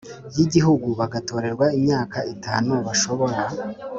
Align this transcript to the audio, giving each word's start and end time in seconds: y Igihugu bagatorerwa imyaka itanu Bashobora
y 0.37 0.39
Igihugu 0.45 0.87
bagatorerwa 0.99 1.65
imyaka 1.77 2.17
itanu 2.33 2.71
Bashobora 2.85 3.39